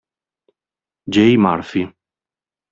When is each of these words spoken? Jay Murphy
Jay 1.13 1.37
Murphy 1.37 1.85